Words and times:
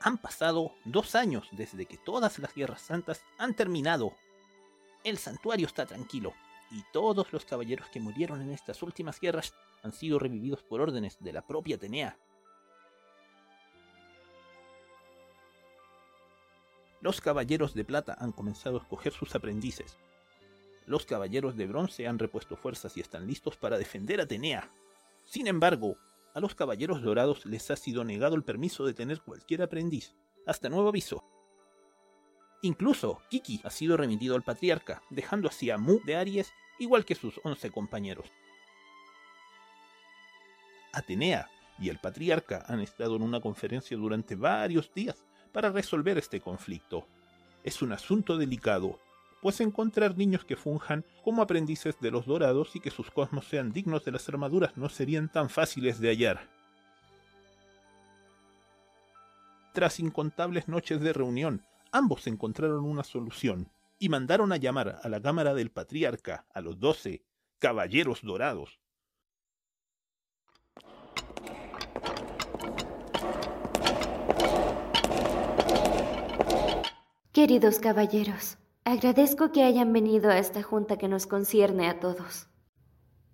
Han 0.00 0.18
pasado 0.18 0.72
dos 0.84 1.14
años 1.14 1.48
desde 1.52 1.86
que 1.86 1.96
todas 1.98 2.38
las 2.38 2.54
guerras 2.54 2.82
santas 2.82 3.22
han 3.38 3.54
terminado. 3.54 4.12
El 5.04 5.18
santuario 5.18 5.66
está 5.66 5.86
tranquilo, 5.86 6.34
y 6.70 6.82
todos 6.92 7.32
los 7.32 7.44
caballeros 7.44 7.88
que 7.88 8.00
murieron 8.00 8.40
en 8.42 8.52
estas 8.52 8.82
últimas 8.82 9.20
guerras 9.20 9.54
han 9.82 9.92
sido 9.92 10.18
revividos 10.18 10.62
por 10.62 10.80
órdenes 10.80 11.16
de 11.20 11.32
la 11.32 11.42
propia 11.42 11.76
Atenea. 11.76 12.18
Los 17.00 17.20
caballeros 17.20 17.74
de 17.74 17.84
plata 17.84 18.16
han 18.18 18.32
comenzado 18.32 18.78
a 18.78 18.82
escoger 18.82 19.12
sus 19.12 19.34
aprendices. 19.34 19.96
Los 20.86 21.06
caballeros 21.06 21.56
de 21.56 21.66
bronce 21.66 22.06
han 22.08 22.18
repuesto 22.18 22.56
fuerzas 22.56 22.96
y 22.96 23.00
están 23.00 23.26
listos 23.26 23.56
para 23.56 23.78
defender 23.78 24.20
a 24.20 24.24
Atenea. 24.24 24.70
Sin 25.24 25.46
embargo, 25.46 25.96
a 26.36 26.40
los 26.40 26.54
caballeros 26.54 27.00
dorados 27.00 27.46
les 27.46 27.70
ha 27.70 27.76
sido 27.76 28.04
negado 28.04 28.36
el 28.36 28.44
permiso 28.44 28.84
de 28.84 28.92
tener 28.92 29.22
cualquier 29.22 29.62
aprendiz, 29.62 30.14
hasta 30.46 30.68
nuevo 30.68 30.90
aviso. 30.90 31.24
Incluso 32.60 33.22
Kiki 33.30 33.62
ha 33.64 33.70
sido 33.70 33.96
remitido 33.96 34.36
al 34.36 34.42
patriarca, 34.42 35.02
dejando 35.08 35.48
así 35.48 35.70
a 35.70 35.78
Mu 35.78 35.98
de 36.04 36.14
Aries 36.14 36.52
igual 36.78 37.06
que 37.06 37.14
sus 37.14 37.40
once 37.42 37.70
compañeros. 37.70 38.30
Atenea 40.92 41.48
y 41.78 41.88
el 41.88 42.00
patriarca 42.00 42.66
han 42.68 42.80
estado 42.80 43.16
en 43.16 43.22
una 43.22 43.40
conferencia 43.40 43.96
durante 43.96 44.34
varios 44.34 44.92
días 44.92 45.24
para 45.52 45.70
resolver 45.70 46.18
este 46.18 46.42
conflicto. 46.42 47.06
Es 47.64 47.80
un 47.80 47.94
asunto 47.94 48.36
delicado, 48.36 49.00
pues 49.42 49.60
encontrar 49.60 50.16
niños 50.16 50.44
que 50.44 50.56
funjan 50.56 51.04
como 51.22 51.42
aprendices 51.42 51.98
de 52.00 52.10
los 52.10 52.26
dorados 52.26 52.74
y 52.74 52.80
que 52.80 52.90
sus 52.90 53.10
cosmos 53.10 53.46
sean 53.46 53.72
dignos 53.72 54.04
de 54.04 54.12
las 54.12 54.28
armaduras 54.28 54.76
no 54.76 54.88
serían 54.88 55.30
tan 55.30 55.48
fáciles 55.48 56.00
de 56.00 56.08
hallar. 56.08 56.48
Tras 59.72 60.00
incontables 60.00 60.68
noches 60.68 61.00
de 61.00 61.12
reunión, 61.12 61.62
ambos 61.92 62.26
encontraron 62.26 62.84
una 62.84 63.04
solución 63.04 63.68
y 63.98 64.08
mandaron 64.08 64.52
a 64.52 64.56
llamar 64.56 65.00
a 65.02 65.08
la 65.08 65.20
cámara 65.20 65.54
del 65.54 65.70
patriarca 65.70 66.46
a 66.54 66.60
los 66.60 66.78
doce 66.80 67.22
caballeros 67.58 68.22
dorados. 68.22 68.80
Queridos 77.32 77.78
caballeros, 77.78 78.56
agradezco 78.86 79.50
que 79.50 79.64
hayan 79.64 79.92
venido 79.92 80.30
a 80.30 80.38
esta 80.38 80.62
junta 80.62 80.96
que 80.96 81.08
nos 81.08 81.26
concierne 81.26 81.88
a 81.88 81.98
todos. 81.98 82.46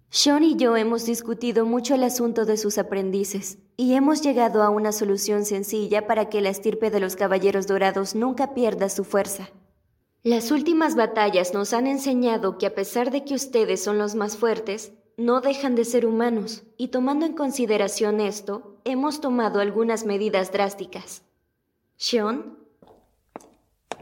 Sean 0.09 0.43
y 0.45 0.57
yo 0.57 0.77
hemos 0.79 1.05
discutido 1.05 1.67
mucho 1.67 1.95
el 1.95 2.05
asunto 2.05 2.47
de 2.47 2.57
sus 2.57 2.79
aprendices 2.79 3.59
y 3.77 3.93
hemos 3.93 4.23
llegado 4.23 4.63
a 4.63 4.71
una 4.71 4.93
solución 4.93 5.45
sencilla 5.45 6.07
para 6.07 6.31
que 6.31 6.41
la 6.41 6.49
estirpe 6.49 6.91
de 6.91 7.01
los 7.01 7.17
caballeros 7.17 7.67
dorados 7.67 8.15
nunca 8.15 8.55
pierda 8.55 8.89
su 8.89 9.05
fuerza. 9.05 9.51
Las 10.23 10.51
últimas 10.51 10.97
batallas 10.97 11.53
nos 11.53 11.75
han 11.75 11.87
enseñado 11.87 12.57
que 12.57 12.67
a 12.67 12.75
pesar 12.75 13.11
de 13.11 13.25
que 13.25 13.35
ustedes 13.35 13.85
son 13.85 13.99
los 13.99 14.15
más 14.15 14.39
fuertes, 14.39 14.93
no 15.19 15.43
dejan 15.43 15.75
de 15.75 15.85
ser 15.85 16.07
humanos, 16.07 16.63
y 16.79 16.89
tomando 16.89 17.27
en 17.27 17.35
consideración 17.35 18.21
esto, 18.21 18.81
hemos 18.85 19.21
tomado 19.21 19.61
algunas 19.61 20.07
medidas 20.07 20.51
drásticas. 20.51 21.25
Sean. 21.97 22.62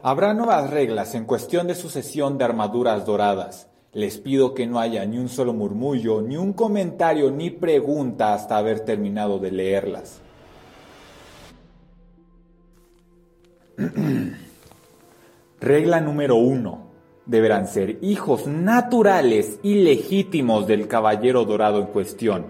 Habrá 0.03 0.33
nuevas 0.33 0.69
reglas 0.71 1.13
en 1.13 1.25
cuestión 1.25 1.67
de 1.67 1.75
sucesión 1.75 2.37
de 2.37 2.45
armaduras 2.45 3.05
doradas. 3.05 3.69
Les 3.93 4.17
pido 4.17 4.53
que 4.53 4.65
no 4.65 4.79
haya 4.79 5.05
ni 5.05 5.17
un 5.17 5.29
solo 5.29 5.53
murmullo, 5.53 6.21
ni 6.21 6.37
un 6.37 6.53
comentario, 6.53 7.29
ni 7.29 7.51
pregunta 7.51 8.33
hasta 8.33 8.57
haber 8.57 8.79
terminado 8.79 9.37
de 9.37 9.51
leerlas. 9.51 10.21
Regla 15.59 16.01
número 16.01 16.37
uno. 16.37 16.89
Deberán 17.27 17.67
ser 17.67 17.99
hijos 18.01 18.47
naturales 18.47 19.59
y 19.61 19.83
legítimos 19.83 20.65
del 20.65 20.87
caballero 20.87 21.45
dorado 21.45 21.79
en 21.79 21.85
cuestión. 21.87 22.47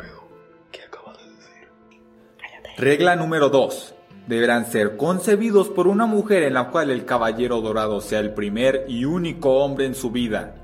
Regla 2.78 3.16
número 3.18 3.50
dos. 3.50 3.94
Deberán 4.32 4.66
ser 4.66 4.96
concebidos 4.96 5.68
por 5.68 5.90
una 5.90 6.06
mujer 6.06 6.44
en 6.44 6.54
la 6.54 6.70
cual 6.70 6.90
el 6.90 7.04
caballero 7.04 7.60
dorado 7.60 8.00
sea 8.00 8.22
el 8.22 8.34
primer 8.34 8.86
y 8.88 9.04
único 9.04 9.58
hombre 9.58 9.86
en 9.86 9.94
su 9.94 10.10
vida. 10.10 10.56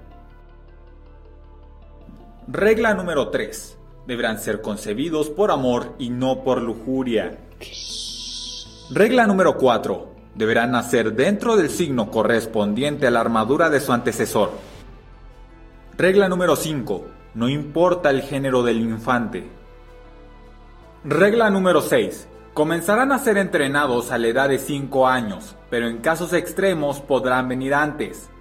Regla 2.47 2.94
número 2.94 3.28
3. 3.28 3.78
Deberán 4.07 4.39
ser 4.39 4.61
concebidos 4.61 5.29
por 5.29 5.51
amor 5.51 5.95
y 6.00 6.11
no 6.11 6.45
por 6.45 6.61
lujuria. 6.61 7.39
Regla 8.89 9.28
número 9.28 9.57
4. 9.57 10.13
Deberán 10.34 10.72
nacer 10.72 11.11
dentro 11.11 11.57
del 11.57 11.69
signo 11.69 12.09
correspondiente 12.09 13.05
a 13.05 13.11
la 13.11 13.19
armadura 13.19 13.69
de 13.69 13.81
su 13.81 13.91
antecesor. 13.91 14.51
Regla 15.97 16.29
número 16.29 16.55
5. 16.55 17.05
No 17.34 17.49
importa 17.49 18.11
el 18.11 18.22
género 18.22 18.63
del 18.63 18.79
infante. 18.79 19.45
Regla 21.03 21.49
número 21.49 21.81
6. 21.81 22.29
Comenzarán 22.57 23.12
a 23.12 23.19
ser 23.19 23.38
entrenados 23.38 24.09
a 24.09 24.18
la 24.18 24.29
edad 24.29 24.50
de 24.50 24.57
5 24.57 25.07
años, 25.07 25.56
pero 25.69 25.88
en 25.88 26.00
casos 26.00 26.34
extremos 26.34 27.01
podrán 27.01 27.47
venir 27.47 27.75
antes. 27.75 28.31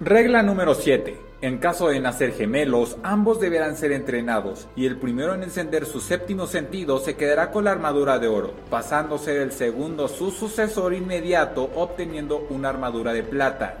Regla 0.00 0.42
número 0.42 0.74
7. 0.74 1.20
En 1.40 1.58
caso 1.58 1.86
de 1.86 2.00
nacer 2.00 2.32
gemelos, 2.32 2.96
ambos 3.04 3.38
deberán 3.38 3.76
ser 3.76 3.92
entrenados, 3.92 4.66
y 4.74 4.86
el 4.86 4.96
primero 4.96 5.34
en 5.34 5.44
encender 5.44 5.86
su 5.86 6.00
séptimo 6.00 6.48
sentido 6.48 6.98
se 6.98 7.14
quedará 7.14 7.52
con 7.52 7.62
la 7.62 7.70
armadura 7.70 8.18
de 8.18 8.26
oro, 8.26 8.54
pasándose 8.68 9.34
del 9.34 9.52
segundo 9.52 10.08
su 10.08 10.32
sucesor 10.32 10.94
inmediato 10.94 11.70
obteniendo 11.76 12.44
una 12.50 12.70
armadura 12.70 13.12
de 13.12 13.22
plata. 13.22 13.76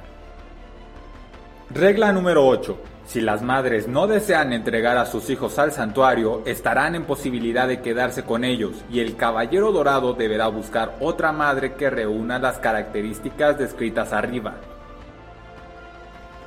Regla 1.70 2.12
número 2.12 2.46
8. 2.46 2.78
Si 3.08 3.22
las 3.22 3.40
madres 3.40 3.88
no 3.88 4.06
desean 4.06 4.52
entregar 4.52 4.98
a 4.98 5.06
sus 5.06 5.30
hijos 5.30 5.58
al 5.58 5.72
santuario, 5.72 6.42
estarán 6.44 6.94
en 6.94 7.06
posibilidad 7.06 7.66
de 7.66 7.80
quedarse 7.80 8.22
con 8.22 8.44
ellos, 8.44 8.84
y 8.90 9.00
el 9.00 9.16
caballero 9.16 9.72
dorado 9.72 10.12
deberá 10.12 10.48
buscar 10.48 10.94
otra 11.00 11.32
madre 11.32 11.72
que 11.72 11.88
reúna 11.88 12.38
las 12.38 12.58
características 12.58 13.58
descritas 13.58 14.12
arriba. 14.12 14.56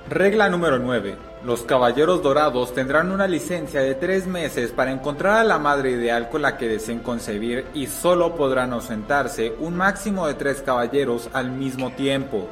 Regla 0.08 0.50
número 0.50 0.78
9. 0.78 1.16
Los 1.44 1.64
caballeros 1.64 2.22
dorados 2.22 2.76
tendrán 2.76 3.12
una 3.12 3.28
licencia 3.28 3.82
de 3.82 3.96
tres 3.96 4.28
meses 4.28 4.70
para 4.70 4.92
encontrar 4.92 5.38
a 5.38 5.44
la 5.44 5.58
madre 5.58 5.90
ideal 5.90 6.30
con 6.30 6.44
la 6.44 6.58
que 6.58 6.68
deseen 6.68 7.00
concebir 7.00 7.66
y 7.74 7.88
solo 7.88 8.36
podrán 8.36 8.72
ausentarse 8.72 9.56
un 9.60 9.76
máximo 9.78 10.28
de 10.28 10.36
tres 10.36 10.62
caballeros 10.62 11.28
al 11.34 11.50
mismo 11.50 11.90
tiempo. 11.94 12.48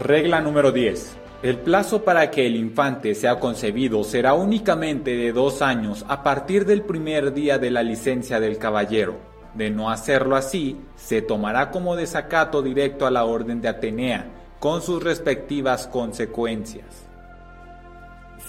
Regla 0.00 0.40
número 0.40 0.72
10. 0.72 1.27
El 1.40 1.60
plazo 1.60 2.02
para 2.02 2.32
que 2.32 2.48
el 2.48 2.56
infante 2.56 3.14
sea 3.14 3.38
concebido 3.38 4.02
será 4.02 4.34
únicamente 4.34 5.14
de 5.14 5.32
dos 5.32 5.62
años 5.62 6.04
a 6.08 6.24
partir 6.24 6.66
del 6.66 6.82
primer 6.82 7.32
día 7.32 7.58
de 7.58 7.70
la 7.70 7.84
licencia 7.84 8.40
del 8.40 8.58
caballero. 8.58 9.14
De 9.54 9.70
no 9.70 9.88
hacerlo 9.88 10.34
así, 10.34 10.80
se 10.96 11.22
tomará 11.22 11.70
como 11.70 11.94
desacato 11.94 12.60
directo 12.60 13.06
a 13.06 13.12
la 13.12 13.24
orden 13.24 13.60
de 13.60 13.68
Atenea, 13.68 14.26
con 14.58 14.82
sus 14.82 15.00
respectivas 15.00 15.86
consecuencias. 15.86 17.06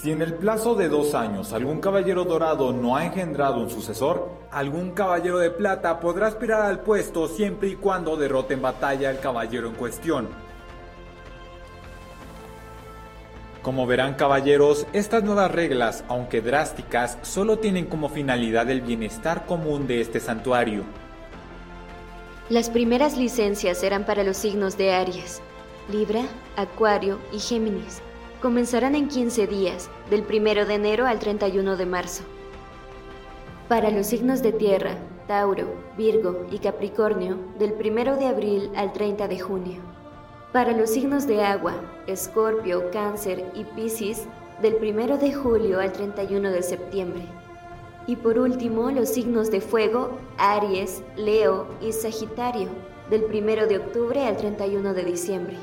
Si 0.02 0.10
en 0.10 0.20
el 0.20 0.34
plazo 0.34 0.74
de 0.74 0.88
dos 0.88 1.14
años 1.14 1.52
algún 1.52 1.80
caballero 1.80 2.24
dorado 2.24 2.72
no 2.72 2.96
ha 2.96 3.04
engendrado 3.04 3.60
un 3.60 3.70
sucesor, 3.70 4.30
algún 4.50 4.90
caballero 4.90 5.38
de 5.38 5.50
plata 5.50 6.00
podrá 6.00 6.26
aspirar 6.26 6.62
al 6.62 6.80
puesto 6.80 7.28
siempre 7.28 7.68
y 7.68 7.76
cuando 7.76 8.16
derrote 8.16 8.54
en 8.54 8.62
batalla 8.62 9.10
al 9.10 9.20
caballero 9.20 9.68
en 9.68 9.74
cuestión. 9.74 10.49
Como 13.62 13.86
verán 13.86 14.14
caballeros, 14.14 14.86
estas 14.94 15.22
nuevas 15.22 15.52
reglas, 15.52 16.02
aunque 16.08 16.40
drásticas, 16.40 17.18
solo 17.20 17.58
tienen 17.58 17.84
como 17.86 18.08
finalidad 18.08 18.70
el 18.70 18.80
bienestar 18.80 19.44
común 19.44 19.86
de 19.86 20.00
este 20.00 20.18
santuario. 20.18 20.84
Las 22.48 22.70
primeras 22.70 23.18
licencias 23.18 23.82
eran 23.82 24.06
para 24.06 24.24
los 24.24 24.38
signos 24.38 24.78
de 24.78 24.94
Aries, 24.94 25.42
Libra, 25.92 26.22
Acuario 26.56 27.18
y 27.34 27.38
Géminis. 27.38 28.00
Comenzarán 28.40 28.94
en 28.94 29.08
15 29.08 29.46
días, 29.46 29.90
del 30.08 30.22
1 30.22 30.64
de 30.64 30.74
enero 30.74 31.06
al 31.06 31.18
31 31.18 31.76
de 31.76 31.84
marzo. 31.84 32.24
Para 33.68 33.90
los 33.90 34.06
signos 34.06 34.42
de 34.42 34.52
tierra, 34.52 34.96
Tauro, 35.28 35.74
Virgo 35.98 36.46
y 36.50 36.60
Capricornio, 36.60 37.36
del 37.58 37.74
1 37.74 38.16
de 38.16 38.26
abril 38.26 38.70
al 38.74 38.94
30 38.94 39.28
de 39.28 39.38
junio. 39.38 39.99
Para 40.52 40.72
los 40.72 40.90
signos 40.90 41.28
de 41.28 41.42
agua, 41.42 41.74
escorpio, 42.08 42.90
cáncer 42.90 43.52
y 43.54 43.62
piscis, 43.62 44.24
del 44.60 44.74
1 44.74 45.16
de 45.18 45.32
julio 45.32 45.78
al 45.78 45.92
31 45.92 46.50
de 46.50 46.62
septiembre. 46.64 47.22
Y 48.08 48.16
por 48.16 48.36
último, 48.36 48.90
los 48.90 49.10
signos 49.10 49.52
de 49.52 49.60
fuego, 49.60 50.18
Aries, 50.38 51.04
Leo 51.16 51.68
y 51.80 51.92
Sagitario, 51.92 52.68
del 53.10 53.26
1 53.26 53.68
de 53.68 53.78
octubre 53.78 54.26
al 54.26 54.36
31 54.36 54.92
de 54.92 55.04
diciembre. 55.04 55.56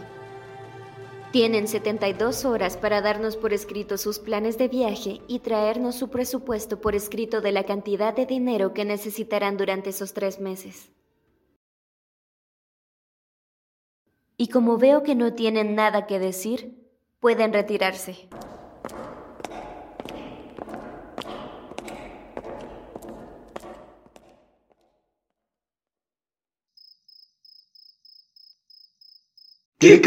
Tienen 1.34 1.68
72 1.68 2.45
horas 2.45 2.78
para 2.78 3.01
darnos 3.01 3.36
por 3.36 3.51
escrito 3.51 3.98
sus 3.98 4.19
planes 4.19 4.57
de 4.57 4.69
viaje 4.69 5.19
y 5.28 5.39
traernos 5.39 5.95
su 5.95 6.07
presupuesto 6.10 6.80
por 6.80 6.95
escrito 6.95 7.42
de 7.42 7.51
la 7.51 7.66
cantidad 7.66 8.16
de 8.16 8.25
dinero 8.25 8.74
que 8.74 8.86
necesitarán 8.86 9.57
durante 9.57 9.89
esos 9.89 10.13
tres 10.13 10.39
meses. 10.39 10.89
y 14.38 14.50
como 14.50 14.78
veo 14.78 15.01
que 15.01 15.16
no 15.16 15.34
tienen 15.34 15.75
nada 15.75 16.06
que 16.06 16.19
decir, 16.19 16.88
pueden 17.19 17.54
retirarse. 17.54 18.30
¿Qué? 29.80 30.01